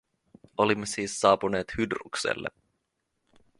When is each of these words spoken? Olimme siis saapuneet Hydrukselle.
Olimme 0.57 0.85
siis 0.85 1.19
saapuneet 1.19 1.73
Hydrukselle. 1.77 2.47